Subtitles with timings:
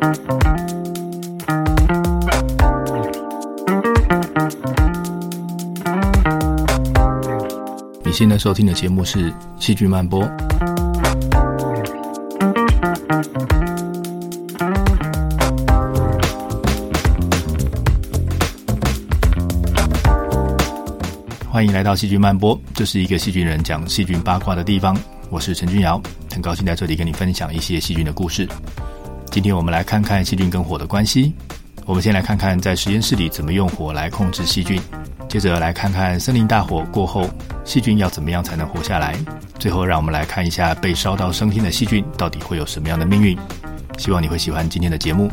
[0.00, 0.06] 你
[8.10, 10.24] 现在收听的节目是《细菌漫播》。
[21.50, 24.96] 欢迎来到细菌漫播，这是一个细菌人讲细菌八卦的地方。
[25.28, 26.00] 我是陈君尧，
[26.32, 28.48] 很高兴在这里跟你分享一些细菌的故事。
[29.30, 31.32] 今天我们来看看细菌跟火的关系。
[31.86, 34.80] 我们先来看看在实验室里怎么用火来控制细菌，
[35.28, 37.30] 接着来看看森林大火过后
[37.64, 39.14] 细菌要怎么样才能活下来。
[39.56, 43.38] 最后，让我们来看一下被烧到升天的细菌到底会有什么样的命运。
[43.98, 45.30] 希望你会喜欢今天的节目。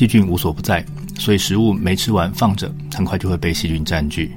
[0.00, 0.82] 细菌无所不在，
[1.18, 4.34] 所以食物没吃完放着，很快就会被细菌占据。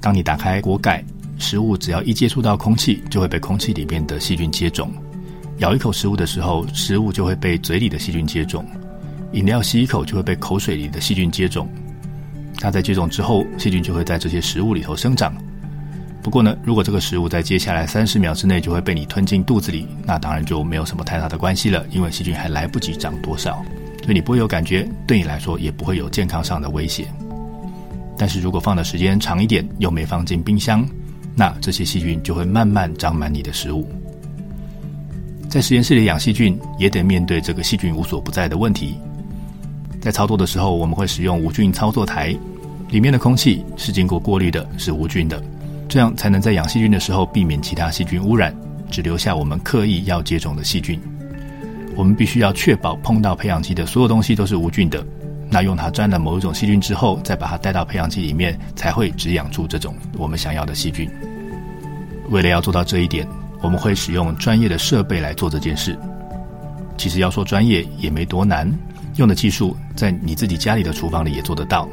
[0.00, 1.04] 当你打开锅盖，
[1.36, 4.90] 食物只要一接触到空气，就会被空气里面的细菌接种。
[5.58, 8.64] 咬一口食物的时候，食物就会被嘴里的细菌接种。
[9.32, 11.68] 饮料吸一口就会被口水里的细菌接种。
[12.58, 15.36] 它在接种之后，细菌就会在这些食物里头生长。
[16.22, 23.62] 不过呢，如果这个食物在接下来三十秒之内就会被你吞进肚子里，那当然就没有什么太大的关系了，因为细菌还来不及长多少。
[24.06, 27.08] 所以你不会有感觉，对你来说也不会有健康上的威胁。
[28.16, 30.88] 但是如果放的时间长一点，又没放进冰箱，
[31.34, 33.84] 那这些细菌就会慢慢长满你的食物。
[35.48, 38.94] 在实验室里养细菌，也得面对这个细菌无所不在的问题。
[40.00, 42.32] 在操作的时候，我们会使用无菌操作台，
[42.90, 45.42] 里面的空气是经过过滤的，是无菌的，
[45.88, 48.56] 这样才能在养细菌的时候避免其他细菌污染，
[48.88, 50.96] 只留下我们刻意要接种的细菌。
[51.96, 55.04] 我们必须要确保碰到培养基的所有东西都是无菌的。
[55.48, 61.10] 那用它沾了某一种细菌之后，再把它带到培养基里面，才会只养出这种我们想要的细菌。
[62.28, 63.26] 为了要做到这一点，
[63.62, 65.98] 我们会使用专业的设备来做这件事。
[66.98, 68.70] 其实要说专业也没多难，
[69.16, 71.88] 用的技术在你自己家里的厨房里也做得到。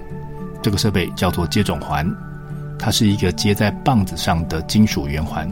[0.61, 2.09] 这个设备叫做接种环，
[2.79, 5.49] 它是一个接在棒子上的金属圆环。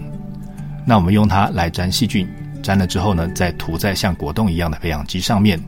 [0.86, 2.28] 那我们用它来沾细菌。
[2.62, 5.60] 沾了之后呢，再涂在像果冻一样的培养基上面，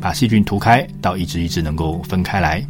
[0.00, 2.64] 把细菌涂开，到一只一只能够分开来。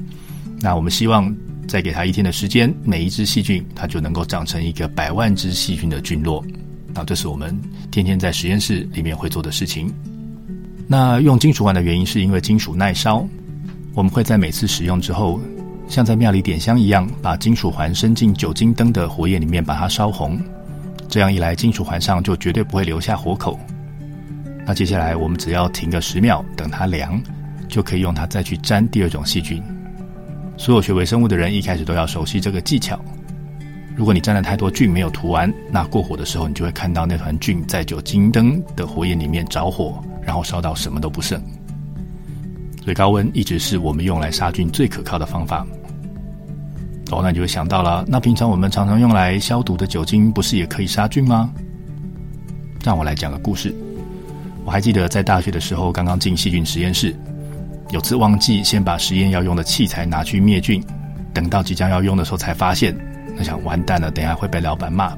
[0.61, 1.35] 那我们希望
[1.67, 6.45] 再给它一天的时间，每一只细菌它就能够长成一个百万只细菌的菌落。
[6.95, 7.59] 那这是我们
[7.91, 9.93] 天天在实验室里面会做的事情。
[10.87, 13.27] 那用金属环的原因是因为金属耐烧，
[13.95, 15.41] 我们会在每次使用之后，
[15.89, 20.39] 像在庙里点香一样，把金属环伸进酒精灯的火焰里面，把它烧红。
[21.13, 23.61] 这样一来，金属环上就绝对不会留下火口。
[24.65, 27.23] 那接下来我们只要停个十秒，等它凉，
[27.69, 29.63] 就可以用它再去沾第二种细菌。
[30.57, 32.99] 所有学微生物的人一开始都要熟悉这个技巧。
[33.95, 41.39] 如果你沾了太多菌没有涂完，那过火的时候，你就会看到那团菌在酒精灯的火焰里面着火，然后烧到什么都不剩。
[42.83, 45.67] 所以高温一直是我们用来杀菌最可靠的方法。
[47.17, 51.51] 哦，那你就会想到了，那平常我们常常用来消毒的酒精，不是也可以杀菌吗？
[52.85, 53.75] 让我来讲个故事。
[54.65, 57.15] 我还记得在大学的时候，刚刚进细菌实验室，
[57.91, 60.83] 有次忘记先把实验要用的器材拿去灭菌，
[61.35, 62.97] 等到即将要用的时候才发现，
[63.37, 65.11] 那想完蛋了，等下会被老板骂。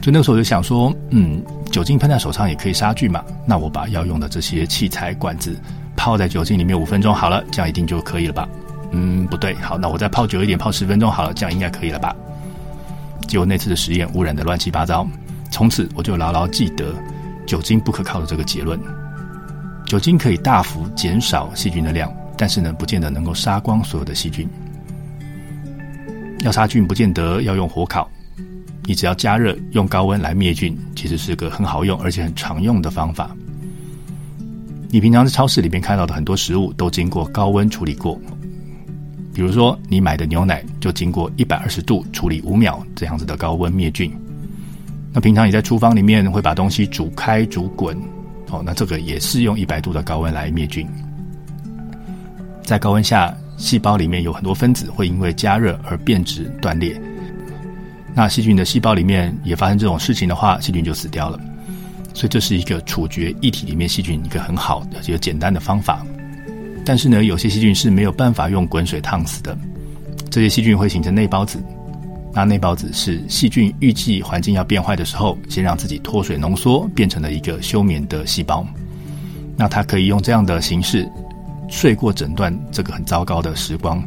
[0.00, 1.40] 就那个时候我就想说，嗯，
[1.70, 5.56] 酒精喷在手上也可以杀菌嘛，那我把要用的这些器材管子
[5.94, 8.48] 泡在酒精里面五分钟好了，这样一定就可以了吧？
[8.92, 12.14] 嗯，不对，好，那我再泡久一点，泡十分钟好了，这样应该可以了吧？
[13.26, 15.06] 结果那次的实验污染得乱七八糟，
[15.50, 16.94] 从此我就牢牢记得
[17.46, 18.78] 酒精不可靠的这个结论。
[19.86, 24.48] 酒精可以大幅减少细菌的量，但是呢，不见得能够杀光所有的细菌。
[26.40, 28.10] 要杀菌，不见得要用火烤，
[28.84, 33.30] 你只要加热，用高温来灭菌，其实是个很好用而且很常用的方法。
[34.90, 38.20] 你平常在超市里面看到的很多食物都经过高温处理过。
[39.34, 44.12] 比如说，你买的牛奶就经过一百二十度处理五秒这样子的高温灭菌。
[45.12, 47.96] 那平常你在厨房里面会把东西煮开煮滚，
[48.50, 50.86] 哦，那这个也是用一百度的高温来灭菌。
[52.62, 57.00] 在高温下，细胞里面有很多分子会因为加热而变质断裂。
[58.14, 61.40] 那细菌的细胞里面也发生这种事情的话，细菌就死掉了。
[62.14, 66.04] 所以这是一个处决液体里面细菌一个很好的、而且简单的方法。
[66.84, 69.56] 但是呢，有些细菌是没有办法用滚水烫死的。
[70.30, 71.62] 这些细菌会形成内孢子，
[72.32, 78.66] 那内孢子是细菌预计环境要变坏的时候，先让自己脱水浓缩，变成了一个休眠的细胞。
[79.56, 81.06] 那它可以用这样的形式
[81.68, 84.02] 睡过整段这个很糟糕的时光，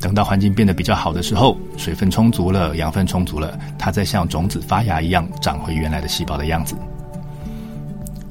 [0.00, 6.74] 等到环境变得比较好的时候，水分充足了，养分充足了，它再像种子发芽一样，长回原来的细胞的样子。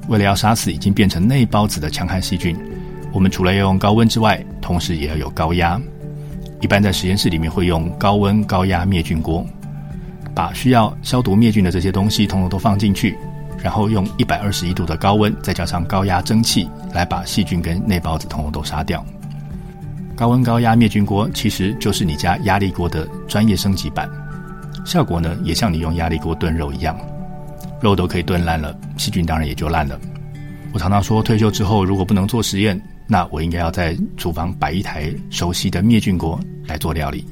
[0.09, 2.55] 为了要杀死已经变成内孢子的强悍细菌，
[3.13, 5.79] 我们除了要用高温之外，同时也要有高压。
[6.61, 9.45] 一般在实验室里面会用高温高压灭菌锅，
[10.33, 13.15] 把需要消毒灭菌的这些东西通通都放进去，
[13.61, 19.05] 然后用一百二十一度的高温，再加上高压蒸汽，来把细菌跟内孢子通通都杀掉。
[20.15, 24.09] 高温高压灭菌锅其实就是你家压力锅的专业升级版，
[24.83, 26.97] 效果呢也像你用压力锅炖肉一样，
[27.79, 29.99] 肉都可以炖烂了，细菌当然也就烂了。
[30.73, 37.25] 我常常说，退休之后如果不能做实验，那我应该要在厨房摆一台熟悉的灭菌锅来做料理。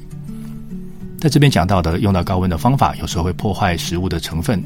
[1.18, 4.62] 在这边讲到的用到高温的方法，有时候会破坏食物的成分。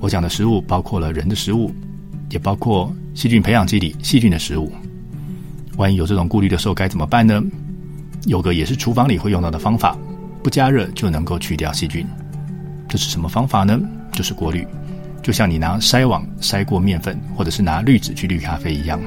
[0.00, 1.72] 我讲的食物包括了人的食物，
[2.30, 4.72] 也包括细菌培养基里细菌的食物。
[5.76, 7.42] 万一有这种顾虑的时候该怎么办呢？
[8.26, 9.96] 有个也是厨房里会用到的方法，
[10.42, 12.06] 不加热就能够去掉细菌。
[12.88, 13.80] 这是什么方法呢？
[14.12, 14.66] 就是过滤，
[15.22, 19.00] 就像你拿筛网筛过面粉，或者是拿滤纸去滤咖啡一样。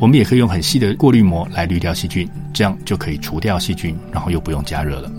[0.00, 5.12] 我们也可以用很细的过滤膜来滤掉细菌，这样就可以除掉细菌，然后又不用加热了。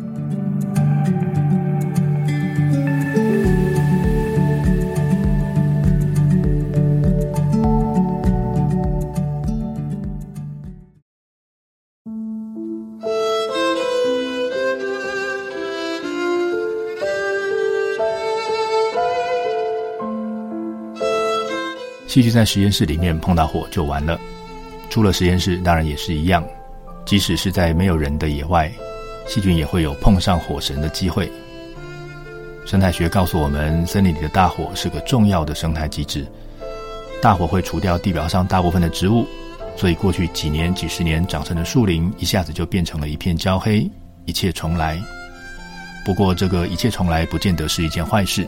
[22.07, 24.19] 细菌在实验室里面碰到火就完了。
[24.91, 26.45] 出了实验室，当然也是一样。
[27.05, 28.69] 即使是在没有人的野外，
[29.25, 31.31] 细菌也会有碰上火神的机会。
[32.65, 36.27] 生态学告诉我们，森林里的大火是个重要的生态机制。
[37.21, 39.25] 大火会除掉地表上大部分的植物，
[39.77, 43.89] 所以过去几年、几十年长成的树林，一下子就变成了一片焦黑，
[44.25, 45.01] 一切重来。
[46.03, 48.45] 不过，这个一切重来不见得是一件坏事，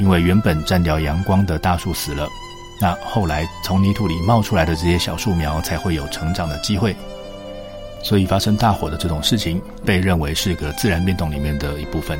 [0.00, 2.26] 因为原本占掉阳光的大树死了。
[2.80, 6.96] 那后来从泥土里冒出来的这些小树苗才会有成长的机会，
[8.02, 12.18] 所以发生大火的这种事情被认为是个自然变动里面的一部分。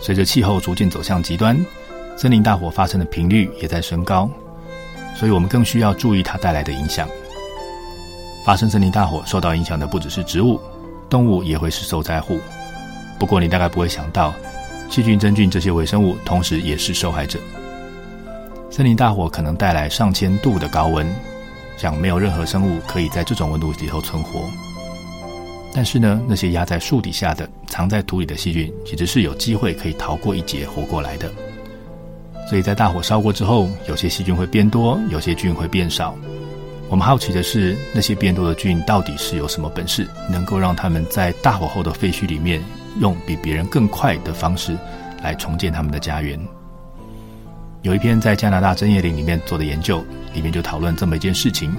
[0.00, 1.58] 随着气候逐渐走向极端，
[2.16, 4.30] 森林大火发生的频率也在升高，
[5.16, 7.08] 所以我们更需要注意它带来的影响。
[8.44, 10.60] 发生森林大火受到影响的不只是植物，
[11.10, 12.38] 动物也会是受灾户。
[13.18, 14.32] 不过你大概不会想到，
[14.88, 17.40] 细菌、真菌这些微生物同时也是受害者。
[18.72, 21.06] 森林大火可能带来上千度的高温，
[21.76, 24.48] 像没有任何生物可以在这种温度里头存活。
[25.74, 31.30] 但是呢，那些压在树底下的、藏在土里的细菌，其实是有机会可以逃过一劫、活过来的。
[32.48, 36.16] 所以在大火烧过之后，有些细菌会变多，有些菌会变少。
[36.88, 42.58] 我们好奇的是，那些变多的菌到底是有什么本事，能够让他们在大火后的废墟里面，
[43.00, 44.78] 用比别人更快的方式
[45.22, 46.40] 来重建他们的家园？
[47.82, 51.74] 有一篇在加拿大针叶林里面做的研究，里面就讨论这么一件事情。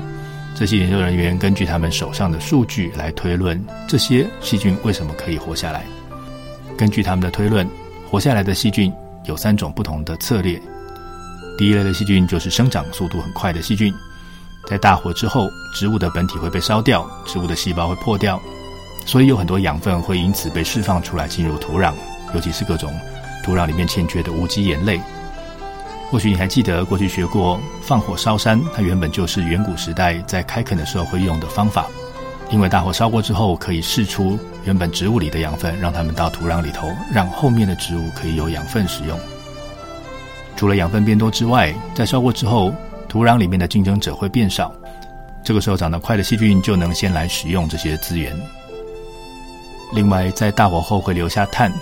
[0.53, 5.85] 这些研究人员根据他们手上的数据来推论，这些细菌为什么可以活下来。
[6.77, 7.65] 根据他们的推论，
[8.09, 8.91] 活下来的细菌
[9.23, 10.61] 有三种不同的策略。
[11.57, 13.93] 第一类的细菌就是生长速度很快的细菌，
[14.67, 18.41] 在大火之后，植物的本体会被烧掉，植物的细胞会破掉，
[19.05, 21.93] 所以有很多养分会因此被释放出来进入土壤，
[22.35, 22.93] 尤其是各种
[23.45, 24.99] 土壤里面欠缺的无机盐类。
[26.13, 31.87] 或许你还记得过去学过放火烧山，它原本就是远古时代在开垦的时候会用的方法。
[32.51, 39.19] 因为大火烧过之后，可以释出原本植物里的养分，让它们到土壤里头，让后面的植物可以有养分使用。
[40.55, 42.71] 除了养分变多之外，在烧过之后，
[43.09, 44.71] 土壤里面的竞争者会变少，
[45.43, 48.39] 这个时候长得快的细菌就能先来使用这些资源。
[49.93, 51.73] 另外，在大火后会留下碳。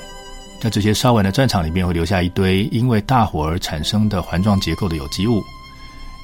[0.62, 5.44] 在这些烧完的战场里面，会留下一堆因为大火而产生的环状结构的有机物。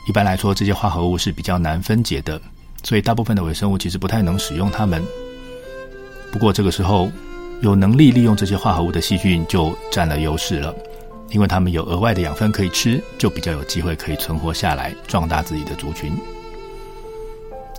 [0.08, 2.39] 一般来说，这些化合物是比较难分解的，
[2.84, 5.03] 所以大部分的微生物其实不太能使用它们。
[6.32, 7.10] 不过这个时候，
[7.62, 10.72] 有能力利用这些化合物的细菌就占了优势了，
[11.32, 16.13] 因为它们有额外的养分可以吃，就比较有机会可以存活下来，壮大自己的族群。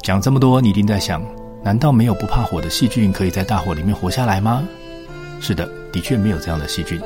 [0.02, 1.22] 讲这么多，你一定在想：
[1.62, 4.64] 难道没有不怕火的细菌可以在大火里面活下来吗？
[5.40, 5.77] 是的。
[5.92, 7.00] 的确没有这样的细菌，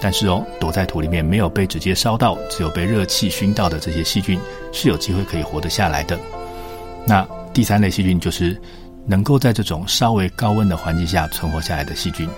[0.00, 4.38] 但是哦，躲在土里面没有被直接烧到，只有被热气熏到的这些细菌
[4.72, 6.18] 是有机会可以活得下来的。
[7.06, 8.60] 那第三类细菌就是
[9.06, 12.28] 能够在这种稍微高温的环境下存活下来的细菌，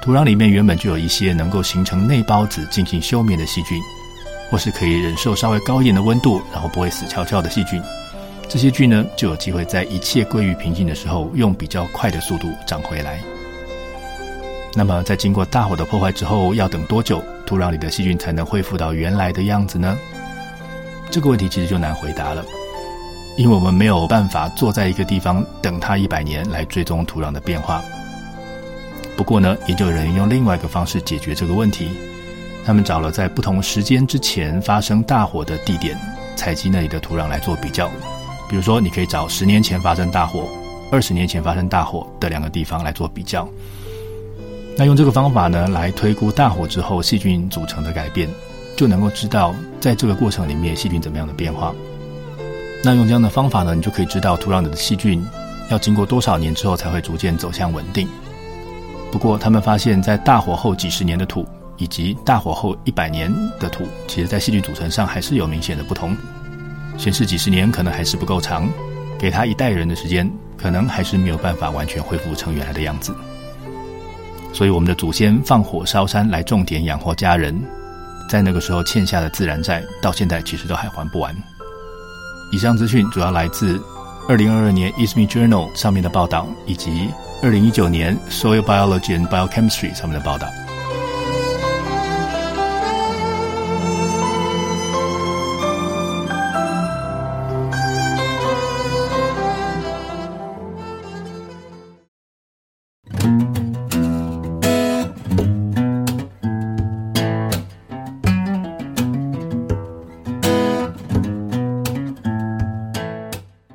[0.00, 3.78] 土壤里面原本就有一些能够形成内孢子进行休眠的细菌，
[4.50, 7.82] 或是可以忍受稍微高一点的温度，然后不会死翘翘的细菌。
[8.48, 13.18] 这些菌呢，就有机会在一切归于平静的时候，用比较快的速度长回来。
[14.76, 19.96] 那么，在经过大火的破坏之后，要等多久，土壤里的细菌才能恢复到原来的样子呢？
[21.10, 22.44] 这个问题其实就难回答了，
[23.36, 27.82] 因为我们没有办法坐在一个地方等它一百年来追踪土壤的变化。
[29.16, 31.88] 不过呢，研究人员用另外一个方式解决这个问题，
[32.66, 35.96] 他们找了在不同时间之前发生大火的地点，
[36.34, 37.88] 采集那里的土壤来做比较。
[38.48, 40.48] 比如说，你可以找十年前发生大火、
[40.90, 43.48] 二十年前发生大火的两个地方来做比较。
[44.76, 48.28] 那用这个方法呢，来推估大火之后细菌组成的改变，
[48.76, 51.72] 就能够知道在这个过程里面细菌怎么样的变化。
[52.82, 55.24] 那用这样的方法呢，你就可以知道土壤里的细菌
[55.70, 58.08] 要经过多少年之后才会逐渐走向稳定。
[59.12, 66.16] 不过，他们发现，在大火后几十年的土，以及大火后一百年的土，其实在细菌组成上还是有明显的不同。
[66.98, 68.68] 显示几十年可能还是不够长，
[69.16, 73.14] 给他一代人的时间，可能还是没有办法完全恢复成原来的样子。
[74.54, 77.60] 所以，我们的祖先放火烧山来种田养活家人，
[78.28, 81.34] 在那个时候欠下的自然债，到现在其实都还还不完。
[82.52, 83.82] 以上资讯主要来自
[84.28, 87.10] 二零二二年《ISME Journal》上面的报道，以及
[87.42, 90.46] 二零一九年《Soil Biology and Biochemistry》上面的报道。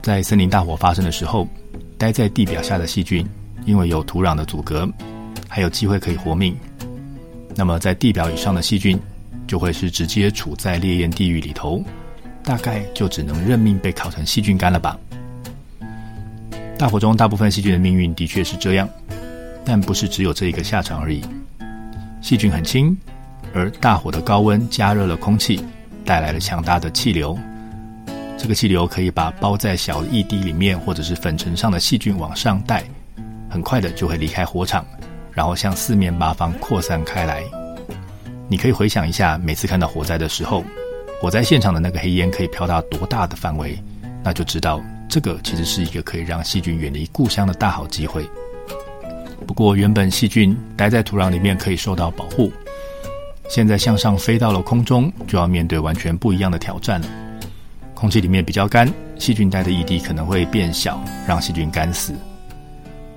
[0.09, 1.47] 在森林大火发生的时候，
[1.95, 3.23] 待在地表下的细菌，
[3.67, 4.91] 因为有土壤的阻隔，
[5.47, 6.57] 还有机会可以活命。
[7.55, 8.99] 那么，在地表以上的细菌，
[9.45, 11.83] 就会是直接处在烈焰地狱里头，
[12.43, 14.97] 大概就只能认命被烤成细菌干了吧。
[16.75, 18.89] 大火中大部分细菌的命运的确是这样，
[19.63, 21.21] 但不是只有这一个下场而已。
[22.19, 22.97] 细菌很轻，
[23.53, 25.63] 而大火的高温加热了空气，
[26.03, 27.37] 带来了强大的气流。
[28.39, 32.81] 这个气流可以把包在小液滴里面或者是粉尘上的细菌往上带，
[33.49, 34.85] 很快的就会离开火场，
[35.33, 37.43] 然后向四面八方扩散开来。
[38.47, 40.63] 你可以回想一下，每次看到火灾的时候，
[41.21, 43.77] 火灾现场的那个黑烟可以飘到多大的范围，
[44.23, 48.25] 那就知道这个其实是一个可以让细菌远离故乡的大好机会。
[49.45, 52.49] 不过，原本细菌待在土壤里面可以受到保护，
[53.49, 57.07] 现在向上飞到了空中，就要面对完全不一样的挑战了。
[57.99, 62.13] 空气里面比较干，细菌带的异地可能会变小，让细菌干死。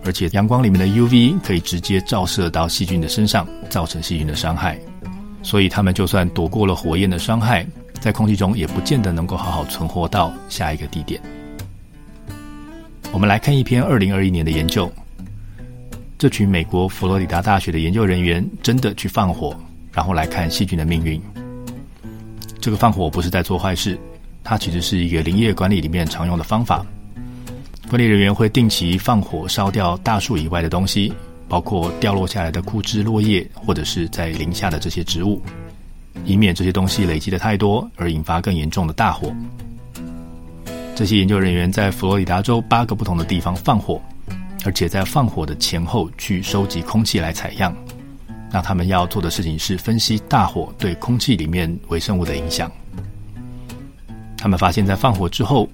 [0.05, 4.77] 而且阳光里面的 UV 可以直接照射到细菌的身上，造成细菌的伤害。
[5.41, 7.65] 所以它们就算躲过了火焰的伤害，
[8.01, 11.21] 在空气中也不见得能够好好存活到下一个地点。
[13.13, 14.93] 我们来看一篇二零二一年的研究，
[16.19, 19.57] 这群美国佛罗里达大学的研究人员真的去放火，
[19.93, 21.23] 然后来看细菌的命运。
[22.61, 23.97] 这个放火不是在做坏事。
[24.45, 26.85] 它其实是一个林业管理里面常用的方法。
[27.89, 31.13] 管理人员会定期放火烧掉大树以外的东西，
[31.49, 35.43] 包括掉落下来的枯枝落叶，或者是在林下的这些植物，
[36.25, 39.31] 以免这些东西累积的太多而引发更严重的大火。
[40.95, 44.01] 这些研究人员在佛罗里达州八个不同的地方放火，
[44.65, 47.75] 而且在放火的前后去收集空气来采样。
[48.51, 52.71] 那他们要做的事情是分析大火对空气里面微生物的影响。
[54.43, 55.69] 他们发现，在放火之后，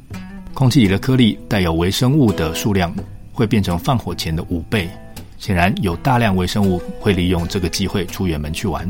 [0.53, 2.95] 空气里的颗粒带有微生物的数量
[3.33, 4.87] 会变成放火前的五倍。
[5.39, 8.87] 显然，有大量微生物会利用这个机会出远门去玩。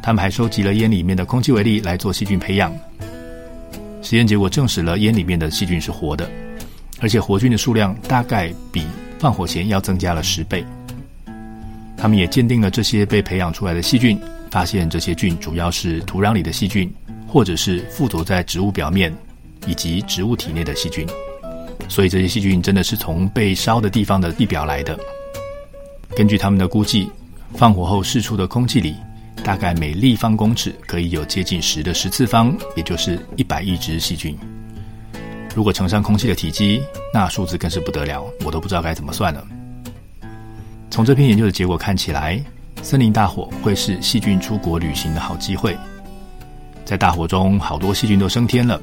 [0.00, 2.72] 他们还收集了烟里面的空气微粒来做细菌培养。
[4.02, 6.30] 实验结果证实了烟里面的细菌是活的，
[7.00, 8.86] 而且活菌的数量大概比
[9.18, 10.64] 放火前要增加了十倍。
[11.96, 14.16] 他们也鉴定了这些被培养出来的细菌，
[14.48, 16.88] 发现这些菌主要是土壤里的细菌。
[17.34, 19.12] 或者是附着在植物表面
[19.66, 21.04] 以及植物体内的细菌，
[21.88, 24.96] 所以这些细菌真的是从被烧的地方的地表来的。
[26.14, 27.10] 根据他们的估计，
[27.56, 28.94] 放火后释出的空气里，
[29.42, 34.38] 大概每立方公尺可以有接近十的十次方，也就是一百亿只细菌。
[35.56, 36.80] 如果乘上空气的体积，
[37.12, 39.44] 那数字更是不得了，我都不知道该怎么算了。
[40.88, 42.40] 从这篇研究的结果看起来，
[42.80, 45.76] 森林大火会是细菌出国旅行的好机会。
[46.84, 48.80] 在大火中，好多细菌都升天了。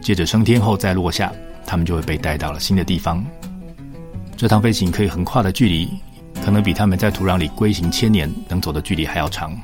[0.00, 1.32] 接着升天后再落下，
[1.66, 3.24] 它们就会被带到了新的地方。
[4.36, 5.88] 这趟飞行可以横跨的距离，
[6.44, 9.56] 可能比他们在土壤里龟行千年能走的距离还要长。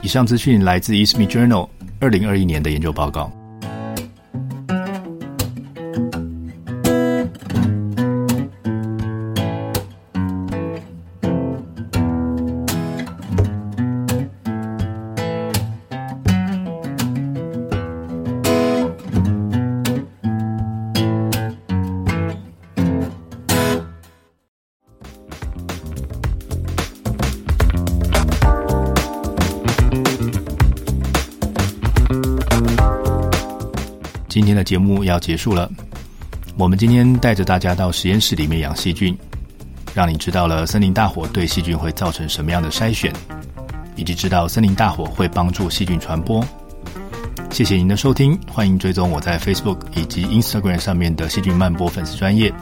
[0.00, 1.48] 以上资讯来自《ESME Journal》
[2.00, 3.30] 二零二一年的研究报告。
[34.38, 35.68] 今天的节目要结束了，
[36.56, 39.18] 我们今天带着大家到实验室里面养细菌，
[39.92, 43.12] 让你知道了森林大火对细菌会造成什么样的筛选，
[43.96, 46.40] 以及知道森林大火会帮助细菌传播。
[47.50, 52.54] 谢谢您的收听，欢迎追踪我在 Facebook 以及 Instagram 上面的细菌漫播粉丝专业，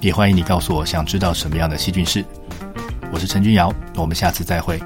[0.00, 2.24] 也欢迎你告诉我想知道什么样的细菌事。
[3.12, 4.80] 我是陈君尧，我们下次再会。